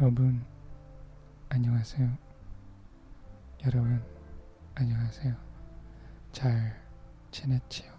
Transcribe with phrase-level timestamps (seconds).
[0.00, 0.42] 여러분,
[1.50, 2.16] 안녕하세요.
[3.66, 4.02] 여러분,
[4.74, 5.36] 안녕하세요.
[6.32, 6.74] 잘
[7.30, 7.92] 지냈지요?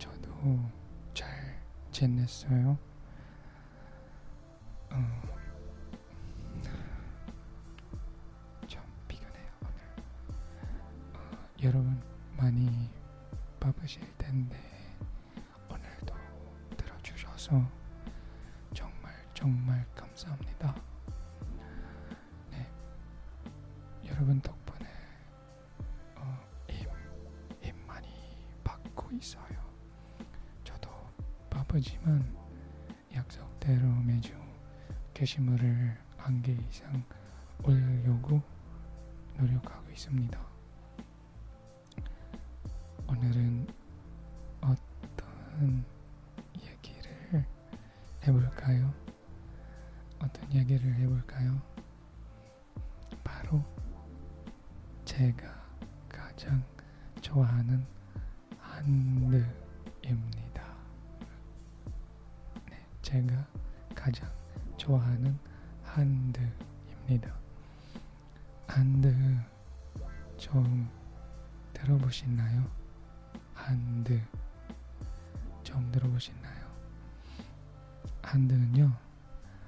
[0.00, 0.32] 저도
[1.14, 1.28] 잘
[1.92, 2.76] 지냈어요.
[4.90, 5.22] 어,
[8.66, 10.34] 좀 피곤해요, 오늘.
[11.14, 12.02] 어, 여러분,
[12.36, 12.90] 많이
[13.60, 14.58] 바쁘실 텐데,
[15.70, 16.14] 오늘도
[16.76, 17.83] 들어주셔서
[19.44, 20.74] 정말 감사합니다.
[22.50, 22.66] 네,
[24.06, 24.88] 여러분 덕분에
[26.16, 26.40] 어,
[26.70, 26.88] 힘,
[27.60, 28.08] 힘 많이
[28.64, 29.58] 받고 있어요.
[30.64, 30.88] 저도
[31.50, 32.34] 바쁘지만
[33.12, 34.32] 약속대로 매주
[35.12, 37.04] 게시물을 한 개 이상
[37.64, 38.40] 올리려고
[39.36, 40.40] 노력하고 있습니다.
[43.08, 43.66] 오늘은
[44.62, 45.84] 어떤
[46.56, 47.44] 얘기를
[48.26, 48.83] 해볼까요?
[50.54, 51.60] 얘기를 해볼까요?
[53.24, 53.60] 바로
[55.04, 55.52] 제가
[56.08, 56.62] 가장
[57.20, 57.84] 좋아하는
[58.58, 59.44] 한드입니다.
[62.70, 63.46] 네, 제가
[63.96, 64.30] 가장
[64.76, 65.36] 좋아하는
[65.82, 67.34] 한드입니다.
[68.68, 69.12] 한드
[70.36, 70.88] 좀
[71.72, 72.64] 들어보셨나요?
[73.54, 74.20] 한드
[75.64, 76.64] 좀 들어보셨나요?
[78.22, 78.96] 한드는요,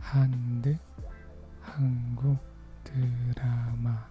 [0.00, 0.78] 한드
[1.60, 2.38] 한국
[2.84, 4.06] 드라마예요.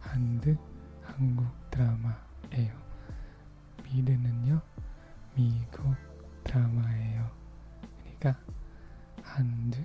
[0.00, 0.56] 한드
[1.02, 2.80] 한국 드라마예요.
[3.84, 4.60] 미드는요,
[5.34, 5.94] 미국
[6.44, 7.30] 드라마예요.
[8.02, 8.36] 그러니까
[9.22, 9.84] 한드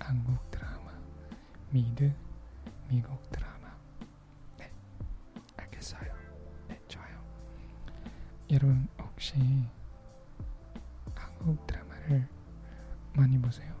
[0.00, 0.92] 한국 드라마,
[1.70, 2.12] 미드
[2.88, 3.76] 미국 드라마.
[4.58, 4.72] 네,
[5.56, 6.12] 알겠어요.
[6.68, 7.22] 네, 좋아요.
[8.50, 9.36] 여러분 혹시
[11.14, 12.33] 한국 드라마를
[13.16, 13.72] 많이 보세요?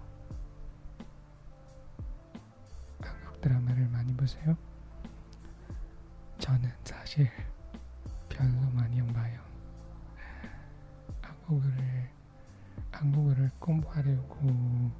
[3.02, 4.56] 한국 드라마를 많이 보세요?
[6.38, 7.28] 저는 사실
[8.28, 9.40] 별로 많이 안 봐요.
[11.22, 12.10] 한국어를
[12.90, 14.90] 한국어를 공부하려고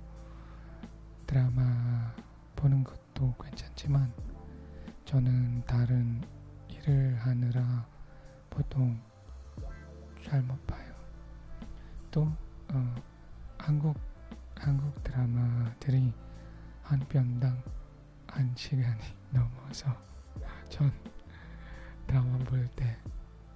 [1.26, 2.12] 드라마
[2.56, 4.12] 보는 것도 괜찮지만
[5.04, 6.22] 저는 다른
[6.68, 7.86] 일을 하느라
[8.50, 9.00] 보통
[10.22, 10.92] 잘 못 봐요.
[12.10, 12.22] 또
[12.72, 12.94] 어,
[13.58, 13.94] 한국
[14.64, 16.10] 한국 드라마들이
[16.82, 17.62] 한 편당
[18.26, 19.94] 한 시간이 넘어서
[20.70, 20.90] 전
[22.06, 22.96] 드라마 볼 때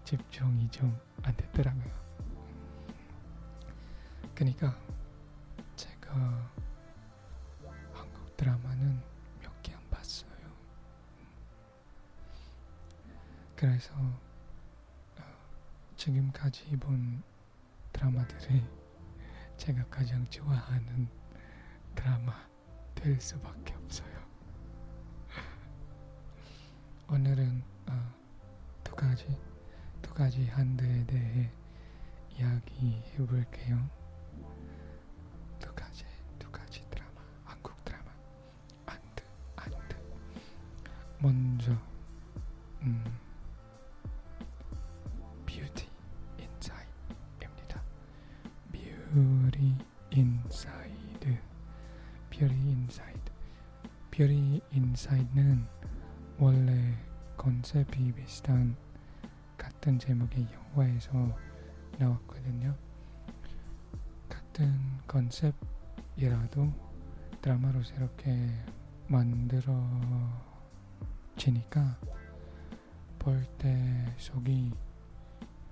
[0.04, 1.94] 집중이 좀안 됐더라고요.
[4.34, 4.76] 그러니까
[5.76, 6.50] 제가
[7.94, 9.00] 한국 드라마는
[9.40, 10.28] 몇 개 안 봤어요.
[13.56, 15.22] 그래서 어,
[15.96, 17.22] 지금까지 본
[17.92, 18.62] 드라마들이
[19.58, 21.08] 제가 가장 좋아하는
[21.94, 22.32] 드라마
[22.94, 24.08] 될 수밖에 없어요.
[27.10, 28.14] 오늘은 어,
[28.84, 29.26] 두 가지
[30.00, 31.50] 두 가지 한드에 대해
[32.38, 33.90] 이야기해 볼게요.
[35.58, 36.04] 두 가지
[36.38, 38.10] 두 가지 드라마 한국 드라마
[38.86, 39.22] 한드
[39.56, 39.96] 한드
[41.18, 41.76] 먼저
[54.98, 55.64] 인사이드는
[56.40, 56.92] 원래
[57.36, 58.76] 컨셉이 비슷한
[59.56, 61.12] 같은 제목의 영화에서
[61.98, 62.76] 나왔거든요.
[64.28, 66.72] 같은 컨셉이라도
[67.40, 68.50] 드라마로 새롭게
[69.06, 69.78] 만들어지니까
[73.20, 74.72] 볼 때 속이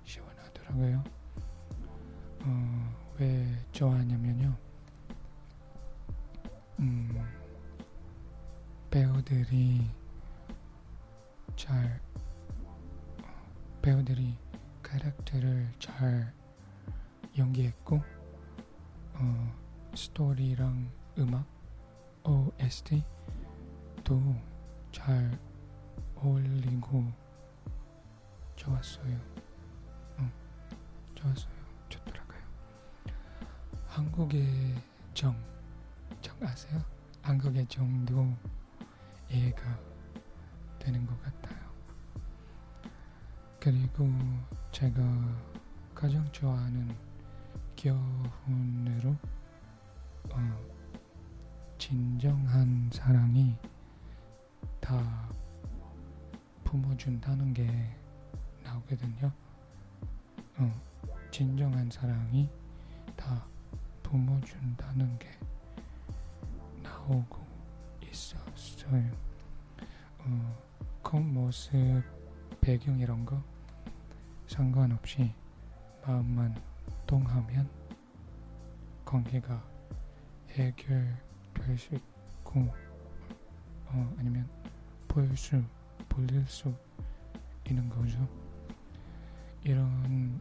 [0.05, 1.03] 시원하더라고요.
[2.43, 4.66] 어, 왜 좋아하냐면요.
[9.27, 9.91] 배우들이
[11.57, 11.99] 잘
[13.21, 14.37] 어, 배우들이
[14.81, 16.33] 캐릭터를 잘
[17.37, 18.01] 연기했고
[19.15, 19.55] 어,
[19.93, 21.45] 스토리랑 음악
[22.23, 23.03] OST도
[24.93, 25.37] 잘
[26.15, 27.11] 어울리고
[28.55, 29.19] 좋았어요.
[30.19, 30.31] 어,
[31.15, 31.53] 좋았어요.
[31.89, 32.39] 좋더라고요.
[33.87, 34.81] 한국의
[35.13, 35.35] 정,
[36.21, 36.81] 정 아세요?
[37.21, 38.33] 한국의 정도
[39.29, 39.79] 이해가
[40.79, 41.57] 되는 것 같아요.
[43.59, 44.07] 그리고
[44.71, 45.01] 제가
[45.93, 46.95] 가장 좋아하는
[47.75, 49.15] 교훈으로
[50.31, 50.67] 어,
[51.77, 53.55] 진정한 사랑이
[54.79, 55.29] 다
[56.63, 57.67] 품어준다는 게
[58.63, 59.31] 나오거든요.
[60.57, 60.81] 어,
[61.31, 62.49] 진정한 사랑이
[63.15, 63.45] 다
[64.03, 65.37] 품어준다는 게
[67.07, 67.46] 보고
[68.11, 69.11] 있었어요.
[70.19, 70.57] 어,
[71.03, 72.03] 겉모습,
[72.61, 73.41] 배경 이런 거
[74.47, 75.33] 상관없이
[76.05, 76.55] 마음만
[77.05, 77.69] 동하면
[79.05, 79.63] 관계가
[80.51, 82.73] 해결될 수 있고
[83.87, 84.49] 어, 아니면
[85.07, 85.61] 보일 수,
[86.09, 86.73] 보일 수
[87.67, 88.27] 있는 거죠.
[89.63, 90.39] 이런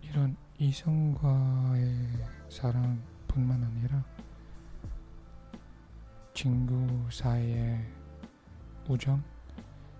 [0.00, 2.08] 이런 이성과의
[2.48, 4.04] 사랑뿐만 아니라
[6.42, 7.86] 친구 사이의
[8.88, 9.22] 우정,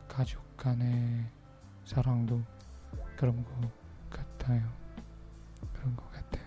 [0.08, 1.24] 가족 간의
[1.84, 2.42] 사랑도
[3.16, 3.70] 그런 것
[4.10, 4.68] 같아요.
[5.72, 6.44] 그런 것 같아요.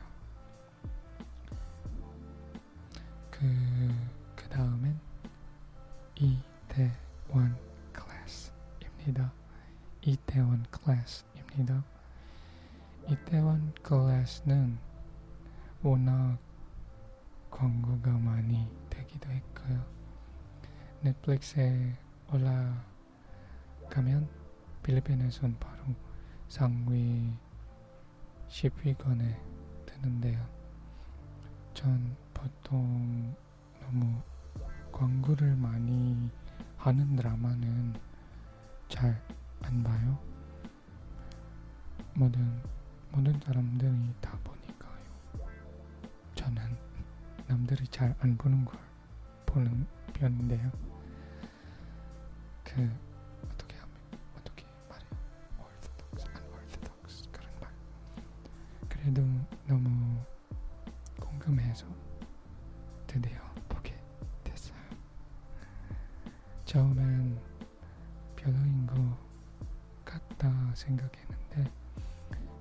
[3.31, 3.39] 그,
[4.36, 5.00] 그 다음엔
[6.15, 7.57] 이태원
[7.94, 9.31] 클래스입니다.
[10.01, 11.81] 이태원 클래스입니다.
[13.07, 14.77] 이태원 클래스는
[15.81, 16.38] 워낙
[17.50, 19.86] 광고가 많이 되기도 했고요.
[21.01, 21.95] 넷플릭스에
[22.31, 24.27] 올라가면
[24.83, 25.83] 필리핀에선 바로
[26.47, 27.33] 상위
[28.50, 29.36] 10위권에
[29.86, 30.45] 드는데요.
[31.74, 33.36] 전 보통
[33.81, 34.21] 너무
[34.92, 36.30] 광고를 많이
[36.77, 37.94] 하는 드라마는
[38.88, 39.19] 잘
[39.62, 40.19] 안 봐요.
[42.13, 42.62] 모든
[43.12, 45.50] 모든 사람들이 다 보니까요.
[46.36, 46.62] 저는
[47.47, 48.77] 남들이 잘 안 보는 걸
[49.56, 50.69] 보는 편인데요.
[52.62, 52.92] 그
[53.46, 53.96] 어떻게 하면
[54.38, 55.10] 어떻게 말해요?
[55.57, 57.72] orthodox, unorthodox 그런 말.
[58.90, 59.22] 그래도
[59.66, 60.19] 너무
[61.22, 61.88] 궁금해서
[63.07, 63.98] 드디어 보게
[64.44, 64.78] 됐어요.
[66.66, 67.40] 처음엔
[68.36, 69.18] 별로인 것
[70.04, 71.72] 같다 생각했는데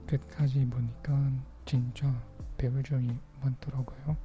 [0.07, 1.33] 끝까지 보니까
[1.65, 2.15] 진짜
[2.57, 4.17] 배울 점이 많더라고요.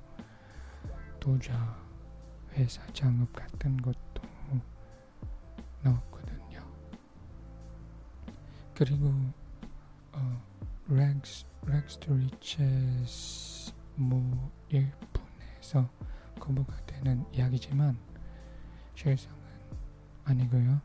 [1.19, 1.88] 도자,
[2.59, 4.21] 회사 창업 같은 것도
[5.81, 6.61] 나왔거든요.
[8.75, 9.13] 그리고
[10.11, 10.41] 어,
[10.89, 15.87] rags rags to riches 뭐 1분에서
[16.37, 17.97] 거부가 되는 이야기지만
[18.93, 19.39] 실상은
[20.25, 20.81] 아니고요.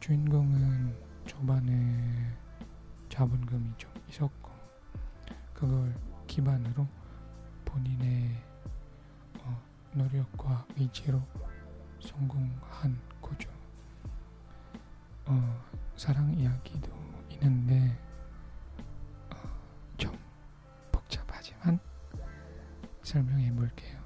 [0.00, 2.36] 주인공은 초반에
[3.08, 4.50] 자본금이 좀 있었고
[5.52, 5.94] 그걸
[6.26, 6.88] 기반으로
[7.64, 8.53] 본인의 어,
[9.94, 11.22] 노력과 의지로
[12.00, 13.48] 성공한 거죠.
[15.26, 15.64] 어,
[15.96, 16.92] 사랑 이야기도
[17.30, 17.96] 있는데
[19.30, 19.36] 어,
[19.96, 20.12] 좀
[20.92, 21.78] 복잡하지만
[23.02, 23.98] 설명해 볼게요.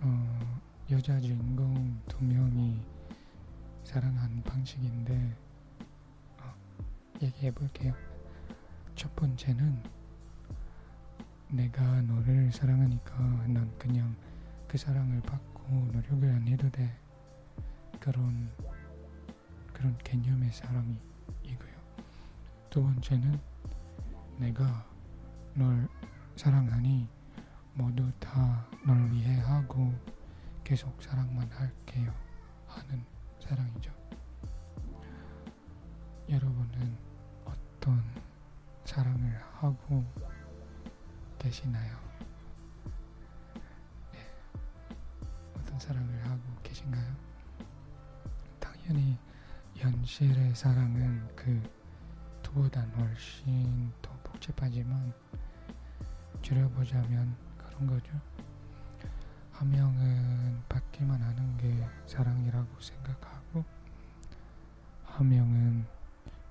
[0.00, 2.84] 어, 여자 주인공 두 명이
[3.84, 5.36] 사랑하는 방식인데
[6.38, 6.54] 어,
[7.22, 7.94] 얘기해 볼게요.
[8.96, 9.82] 첫 번째는
[11.48, 14.14] 내가 너를 사랑하니까 난 그냥
[14.72, 16.98] 그 사랑을 받고 노력을 안 해도 돼.
[18.00, 18.50] 그런
[19.70, 20.98] 그런 개념의 사랑이
[21.42, 21.74] 이고요.
[22.70, 23.38] 두 번째는
[24.38, 24.86] 내가
[25.52, 25.86] 널
[26.36, 27.06] 사랑하니
[27.74, 29.92] 모두 다 널 위해 하고
[30.64, 32.10] 계속 사랑만 할게요
[32.66, 33.04] 하는
[33.40, 33.92] 사랑이죠.
[36.30, 36.96] 여러분은
[37.44, 38.02] 어떤
[38.86, 40.02] 사랑을 하고
[41.38, 42.11] 계시나요?
[45.82, 47.16] 사랑을 하고 계신가요?
[48.60, 49.18] 당연히
[49.74, 51.60] 현실의 사랑은 그
[52.40, 55.12] 두보단 훨씬 더 복잡하지만
[56.40, 58.12] 줄여보자면 그런 거죠.
[59.50, 63.64] 한 명은 받기만 하는 게 사랑이라고 생각하고
[65.04, 65.84] 한 명은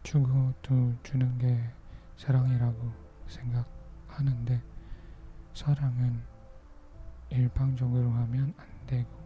[0.03, 1.71] 주고 또 주는 게
[2.17, 2.91] 사랑이라고
[3.29, 4.61] 생각하는데
[5.53, 6.21] 사랑은
[7.29, 9.20] 일방적으로 하면 안 되고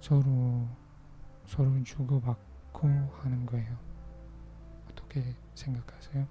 [0.00, 0.66] 서로
[1.46, 3.76] 서로 주고받고 하는 거예요.
[4.90, 6.26] 어떻게 생각하세요?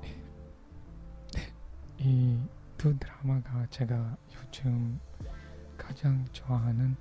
[0.00, 0.24] 네.
[1.34, 1.52] 네.
[1.98, 4.98] 이두 드라마가 제가 요즘
[5.76, 6.96] 가장 좋아하는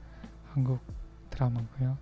[0.52, 0.82] 한국
[1.30, 1.98] 드라마고요.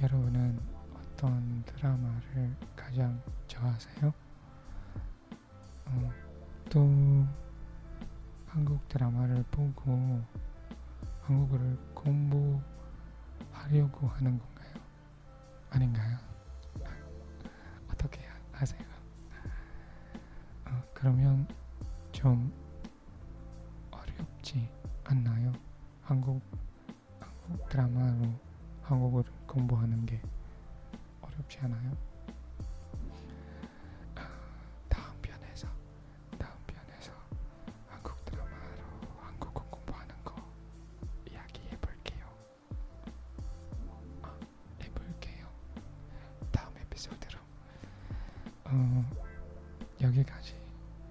[0.00, 0.60] 여러분은
[0.94, 4.12] 어떤 드라마를 가장 좋아하세요?
[5.86, 6.12] 어,
[6.68, 7.26] 또
[8.46, 10.22] 한국 드라마를 보고
[11.26, 12.62] 한국어를 공부하려고
[14.06, 14.74] 하는 건가요?
[15.70, 16.16] 아닌가요?
[17.90, 18.20] 어떻게
[18.52, 18.80] 하세요?
[20.66, 21.48] 어, 그러면
[22.12, 22.52] 좀
[23.90, 24.70] 어렵지
[25.02, 25.52] 않나요?
[26.02, 26.40] 한국
[27.18, 28.32] 한국 드라마로
[28.82, 30.22] 한국어를 공부하는 게
[31.22, 31.90] 어렵지 않아요?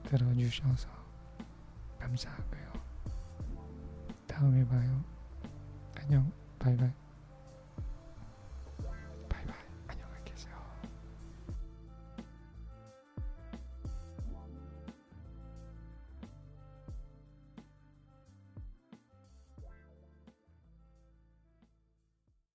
[0.05, 0.89] 들어주셔서
[1.99, 2.73] 감사하고요.
[4.27, 5.03] 다음에 봐요.
[5.95, 7.04] 안녕, 바이바이.